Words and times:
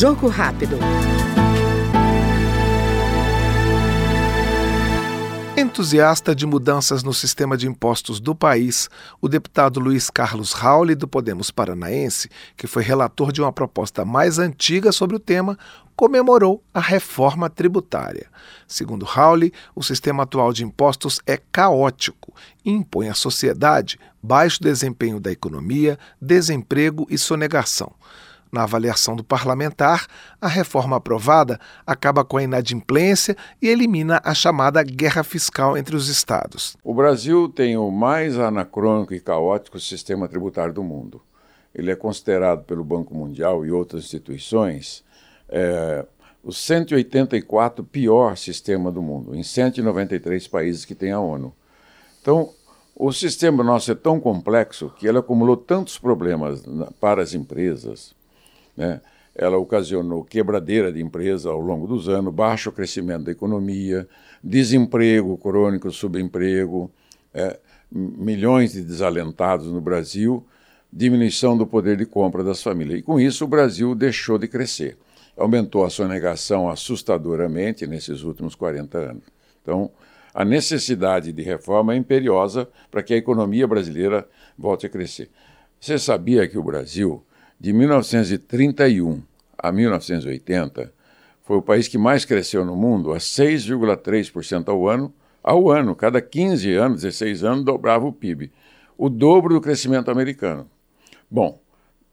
Jogo 0.00 0.28
rápido. 0.28 0.78
Entusiasta 5.54 6.34
de 6.34 6.46
mudanças 6.46 7.02
no 7.02 7.12
sistema 7.12 7.54
de 7.54 7.66
impostos 7.68 8.18
do 8.18 8.34
país, 8.34 8.88
o 9.20 9.28
deputado 9.28 9.78
Luiz 9.78 10.08
Carlos 10.08 10.54
Rauli, 10.54 10.94
do 10.94 11.06
Podemos 11.06 11.50
Paranaense, 11.50 12.30
que 12.56 12.66
foi 12.66 12.82
relator 12.82 13.30
de 13.30 13.42
uma 13.42 13.52
proposta 13.52 14.02
mais 14.02 14.38
antiga 14.38 14.90
sobre 14.90 15.16
o 15.16 15.20
tema, 15.20 15.58
comemorou 15.94 16.64
a 16.72 16.80
reforma 16.80 17.50
tributária. 17.50 18.26
Segundo 18.66 19.04
Rauli, 19.04 19.52
o 19.74 19.82
sistema 19.82 20.22
atual 20.22 20.50
de 20.50 20.64
impostos 20.64 21.20
é 21.26 21.38
caótico 21.52 22.32
e 22.64 22.70
impõe 22.70 23.10
à 23.10 23.14
sociedade 23.14 24.00
baixo 24.22 24.62
desempenho 24.62 25.20
da 25.20 25.30
economia, 25.30 25.98
desemprego 26.18 27.06
e 27.10 27.18
sonegação. 27.18 27.92
Na 28.52 28.64
avaliação 28.64 29.14
do 29.14 29.22
parlamentar, 29.22 30.06
a 30.40 30.48
reforma 30.48 30.96
aprovada 30.96 31.58
acaba 31.86 32.24
com 32.24 32.36
a 32.36 32.42
inadimplência 32.42 33.36
e 33.62 33.68
elimina 33.68 34.20
a 34.24 34.34
chamada 34.34 34.82
guerra 34.82 35.22
fiscal 35.22 35.76
entre 35.76 35.94
os 35.94 36.08
estados. 36.08 36.76
O 36.82 36.92
Brasil 36.92 37.48
tem 37.48 37.76
o 37.76 37.90
mais 37.90 38.38
anacrônico 38.38 39.14
e 39.14 39.20
caótico 39.20 39.78
sistema 39.78 40.26
tributário 40.26 40.74
do 40.74 40.82
mundo. 40.82 41.22
Ele 41.74 41.90
é 41.90 41.96
considerado 41.96 42.64
pelo 42.64 42.82
Banco 42.82 43.14
Mundial 43.14 43.64
e 43.64 43.70
outras 43.70 44.04
instituições 44.04 45.04
é, 45.48 46.04
o 46.42 46.52
184 46.52 47.84
pior 47.84 48.36
sistema 48.36 48.90
do 48.90 49.02
mundo, 49.02 49.34
em 49.34 49.42
193 49.42 50.48
países 50.48 50.84
que 50.84 50.94
tem 50.94 51.12
a 51.12 51.20
ONU. 51.20 51.52
Então, 52.20 52.50
o 52.96 53.12
sistema 53.12 53.62
nosso 53.62 53.90
é 53.92 53.94
tão 53.94 54.20
complexo 54.20 54.90
que 54.98 55.06
ele 55.06 55.18
acumulou 55.18 55.56
tantos 55.56 55.98
problemas 55.98 56.62
para 57.00 57.22
as 57.22 57.34
empresas, 57.34 58.14
né? 58.76 59.00
Ela 59.34 59.56
ocasionou 59.56 60.24
quebradeira 60.24 60.92
de 60.92 61.00
empresa 61.00 61.50
ao 61.50 61.60
longo 61.60 61.86
dos 61.86 62.08
anos, 62.08 62.34
baixo 62.34 62.72
crescimento 62.72 63.24
da 63.24 63.32
economia, 63.32 64.06
desemprego 64.42 65.36
crônico, 65.38 65.90
subemprego, 65.90 66.90
é, 67.32 67.58
milhões 67.90 68.72
de 68.72 68.82
desalentados 68.82 69.66
no 69.66 69.80
Brasil, 69.80 70.44
diminuição 70.92 71.56
do 71.56 71.66
poder 71.66 71.96
de 71.96 72.06
compra 72.06 72.42
das 72.42 72.62
famílias. 72.62 72.98
E 72.98 73.02
com 73.02 73.20
isso 73.20 73.44
o 73.44 73.48
Brasil 73.48 73.94
deixou 73.94 74.36
de 74.36 74.48
crescer. 74.48 74.98
Aumentou 75.36 75.84
a 75.84 75.90
sonegação 75.90 76.68
assustadoramente 76.68 77.86
nesses 77.86 78.22
últimos 78.22 78.54
40 78.54 78.98
anos. 78.98 79.22
Então, 79.62 79.90
a 80.34 80.44
necessidade 80.44 81.32
de 81.32 81.42
reforma 81.42 81.94
é 81.94 81.96
imperiosa 81.96 82.68
para 82.90 83.02
que 83.02 83.14
a 83.14 83.16
economia 83.16 83.66
brasileira 83.66 84.28
volte 84.58 84.86
a 84.86 84.88
crescer. 84.88 85.30
Você 85.80 85.98
sabia 85.98 86.46
que 86.46 86.58
o 86.58 86.62
Brasil 86.62 87.24
de 87.60 87.72
1931 87.74 89.22
a 89.58 89.70
1980, 89.70 90.92
foi 91.42 91.56
o 91.58 91.62
país 91.62 91.86
que 91.86 91.98
mais 91.98 92.24
cresceu 92.24 92.64
no 92.64 92.74
mundo, 92.74 93.12
a 93.12 93.18
6,3% 93.18 94.68
ao 94.68 94.88
ano, 94.88 95.12
ao 95.42 95.70
ano, 95.70 95.94
cada 95.94 96.20
15 96.20 96.72
anos, 96.74 97.02
16 97.02 97.44
anos, 97.44 97.64
dobrava 97.64 98.06
o 98.06 98.12
PIB, 98.12 98.50
o 98.96 99.10
dobro 99.10 99.54
do 99.54 99.60
crescimento 99.60 100.10
americano. 100.10 100.66
Bom, 101.30 101.60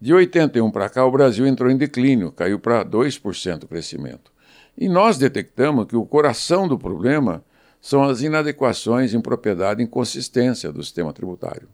de 0.00 0.12
81 0.12 0.70
para 0.70 0.88
cá, 0.88 1.04
o 1.04 1.10
Brasil 1.10 1.46
entrou 1.46 1.70
em 1.70 1.76
declínio, 1.76 2.32
caiu 2.32 2.58
para 2.58 2.84
2% 2.84 3.64
o 3.64 3.68
crescimento. 3.68 4.32
E 4.76 4.88
nós 4.88 5.18
detectamos 5.18 5.86
que 5.86 5.96
o 5.96 6.06
coração 6.06 6.68
do 6.68 6.78
problema 6.78 7.44
são 7.80 8.04
as 8.04 8.22
inadequações, 8.22 9.14
impropriedade 9.14 9.80
e 9.80 9.84
inconsistência 9.84 10.72
do 10.72 10.82
sistema 10.82 11.12
tributário. 11.12 11.68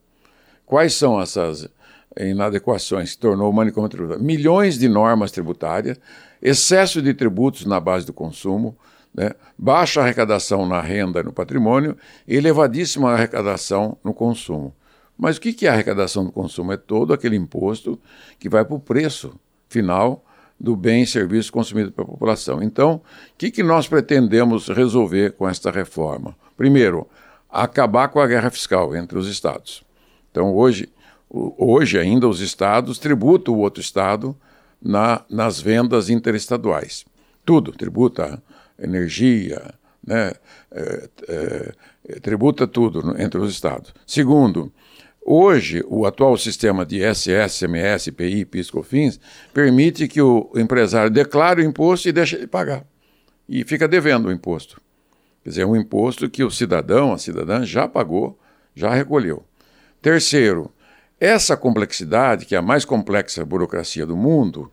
Quais 0.65 0.95
são 0.95 1.21
essas 1.21 1.69
inadequações 2.19 3.13
que 3.13 3.19
tornou 3.19 3.51
o 3.51 3.53
manicômio 3.53 3.89
tributário. 3.89 4.25
Milhões 4.25 4.79
de 4.79 4.89
normas 4.89 5.31
tributárias, 5.31 5.99
excesso 6.41 7.03
de 7.03 7.15
tributos 7.15 7.65
na 7.65 7.81
base 7.81 8.07
do 8.07 8.13
consumo, 8.13 8.77
né? 9.15 9.31
baixa 9.57 10.01
arrecadação 10.01 10.67
na 10.67 10.81
renda 10.81 11.21
e 11.21 11.23
no 11.23 11.33
patrimônio 11.33 11.97
e 12.27 12.37
elevadíssima 12.37 13.13
arrecadação 13.13 13.97
no 14.03 14.13
consumo. 14.13 14.75
Mas 15.17 15.37
o 15.37 15.41
que 15.41 15.67
é 15.67 15.71
arrecadação 15.71 16.25
do 16.25 16.33
consumo? 16.33 16.73
É 16.73 16.77
todo 16.77 17.13
aquele 17.13 17.37
imposto 17.37 17.99
que 18.39 18.49
vai 18.49 18.65
para 18.65 18.75
o 18.75 18.81
preço 18.81 19.39
final 19.69 20.25
do 20.59 20.75
bem 20.75 21.03
e 21.03 21.07
serviço 21.07 21.53
consumido 21.53 21.93
pela 21.93 22.07
população. 22.07 22.63
Então, 22.63 22.95
o 22.95 23.01
que, 23.39 23.51
que 23.51 23.63
nós 23.63 23.87
pretendemos 23.87 24.69
resolver 24.69 25.33
com 25.33 25.49
esta 25.49 25.71
reforma? 25.71 26.37
Primeiro, 26.57 27.07
acabar 27.51 28.09
com 28.09 28.21
a 28.21 28.27
guerra 28.27 28.51
fiscal 28.51 28.95
entre 28.97 29.17
os 29.19 29.29
estados. 29.29 29.85
Então, 30.31 30.55
hoje, 30.55 30.89
hoje 31.31 31.99
ainda 31.99 32.29
os 32.29 32.41
estados 32.41 32.99
tributam 32.99 33.55
o 33.55 33.59
outro 33.59 33.81
estado 33.81 34.37
na, 34.81 35.25
nas 35.31 35.61
vendas 35.61 36.11
interestaduais. 36.11 37.05
Tudo, 37.45 37.73
tributa 37.73 38.43
energia, 38.79 39.75
né, 40.07 40.33
é, 40.71 41.09
é, 41.29 41.73
tributa 42.21 42.67
tudo 42.67 43.15
entre 43.21 43.41
os 43.41 43.51
estados. 43.51 43.95
Segundo, 44.07 44.73
hoje 45.25 45.83
o 45.89 46.07
atual 46.07 46.37
sistema 46.37 46.85
de 46.85 47.01
SS, 47.03 47.65
IPI, 48.09 48.45
PIS, 48.45 48.71
COFINS 48.71 49.21
permite 49.53 50.07
que 50.07 50.21
o 50.21 50.51
empresário 50.57 51.11
declare 51.11 51.63
o 51.63 51.65
imposto 51.65 52.09
e 52.09 52.13
deixe 52.13 52.39
de 52.39 52.47
pagar. 52.47 52.85
E 53.49 53.65
fica 53.65 53.89
devendo 53.89 54.27
o 54.27 54.33
imposto. 54.33 54.81
Quer 55.43 55.51
dizer, 55.51 55.63
é 55.63 55.67
um 55.67 55.77
imposto 55.77 56.29
que 56.29 56.43
o 56.43 56.51
cidadão, 56.51 57.13
a 57.13 57.19
cidadã 57.19 57.65
já 57.65 57.87
pagou, 57.87 58.39
já 58.75 58.93
recolheu. 58.93 59.45
Terceiro, 60.01 60.71
essa 61.25 61.57
complexidade, 61.57 62.45
que 62.45 62.55
é 62.55 62.59
a 62.59 62.63
mais 62.63 62.85
complexa 62.85 63.45
burocracia 63.47 64.05
do 64.05 64.15
mundo, 64.15 64.71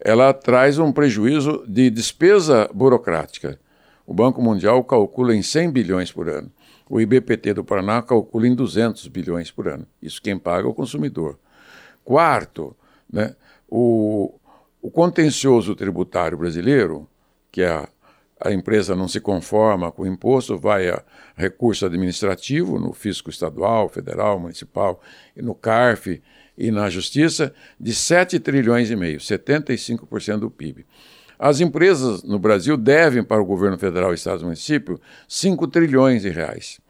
ela 0.00 0.32
traz 0.32 0.78
um 0.78 0.90
prejuízo 0.90 1.62
de 1.68 1.90
despesa 1.90 2.70
burocrática. 2.72 3.60
O 4.06 4.14
Banco 4.14 4.40
Mundial 4.40 4.82
calcula 4.82 5.36
em 5.36 5.42
100 5.42 5.70
bilhões 5.70 6.10
por 6.10 6.26
ano. 6.26 6.50
O 6.88 7.02
IBPT 7.02 7.52
do 7.52 7.62
Paraná 7.62 8.00
calcula 8.00 8.48
em 8.48 8.54
200 8.54 9.06
bilhões 9.08 9.50
por 9.50 9.68
ano. 9.68 9.86
Isso 10.00 10.22
quem 10.22 10.38
paga 10.38 10.66
é 10.66 10.70
o 10.70 10.74
consumidor. 10.74 11.38
Quarto, 12.02 12.74
né, 13.12 13.36
o, 13.68 14.34
o 14.80 14.90
contencioso 14.90 15.76
tributário 15.76 16.38
brasileiro, 16.38 17.06
que 17.52 17.60
é 17.60 17.68
a 17.68 17.86
a 18.40 18.52
empresa 18.52 18.96
não 18.96 19.06
se 19.06 19.20
conforma 19.20 19.92
com 19.92 20.02
o 20.02 20.06
imposto, 20.06 20.58
vai 20.58 20.88
a 20.88 21.02
recurso 21.36 21.84
administrativo 21.84 22.78
no 22.78 22.92
fisco 22.92 23.28
estadual, 23.28 23.88
federal, 23.88 24.40
municipal, 24.40 25.00
no 25.36 25.54
CARF 25.54 26.22
e 26.56 26.70
na 26.70 26.88
Justiça, 26.88 27.52
de 27.78 27.94
7 27.94 28.38
trilhões 28.40 28.90
e 28.90 28.96
meio, 28.96 29.18
75% 29.18 30.38
do 30.38 30.50
PIB. 30.50 30.86
As 31.38 31.60
empresas 31.60 32.22
no 32.22 32.38
Brasil 32.38 32.76
devem 32.76 33.22
para 33.22 33.40
o 33.40 33.46
governo 33.46 33.78
federal, 33.78 34.12
estado 34.12 34.42
e 34.42 34.44
município 34.44 35.00
5 35.26 35.66
trilhões 35.68 36.22
de 36.22 36.28
reais. 36.28 36.80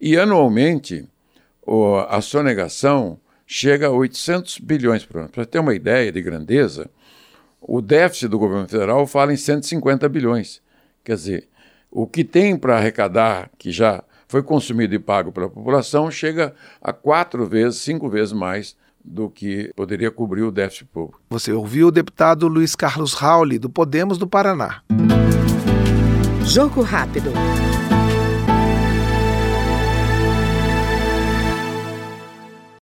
E 0.00 0.16
anualmente 0.16 1.08
a 2.08 2.20
sonegação 2.20 3.20
chega 3.46 3.86
a 3.86 3.90
800 3.90 4.58
bilhões 4.58 5.04
por 5.04 5.20
ano. 5.20 5.28
Para 5.28 5.44
ter 5.44 5.58
uma 5.58 5.74
ideia 5.74 6.10
de 6.10 6.20
grandeza, 6.22 6.90
o 7.60 7.80
déficit 7.80 8.28
do 8.28 8.38
governo 8.38 8.68
federal 8.68 9.06
fala 9.06 9.32
em 9.32 9.36
150 9.36 10.08
bilhões. 10.08 10.60
Quer 11.04 11.14
dizer, 11.14 11.48
o 11.90 12.06
que 12.06 12.24
tem 12.24 12.56
para 12.56 12.76
arrecadar, 12.76 13.50
que 13.58 13.70
já 13.70 14.02
foi 14.28 14.42
consumido 14.42 14.94
e 14.94 14.98
pago 14.98 15.32
pela 15.32 15.48
população, 15.48 16.10
chega 16.10 16.54
a 16.80 16.92
quatro 16.92 17.46
vezes, 17.46 17.80
cinco 17.80 18.08
vezes 18.08 18.32
mais 18.32 18.76
do 19.04 19.28
que 19.28 19.72
poderia 19.74 20.10
cobrir 20.10 20.42
o 20.42 20.52
déficit 20.52 20.84
público. 20.86 21.20
Você 21.30 21.52
ouviu 21.52 21.88
o 21.88 21.90
deputado 21.90 22.46
Luiz 22.46 22.76
Carlos 22.76 23.14
Rauli, 23.14 23.58
do 23.58 23.70
Podemos 23.70 24.18
do 24.18 24.26
Paraná. 24.26 24.82
Jogo 26.44 26.82
rápido. 26.82 27.32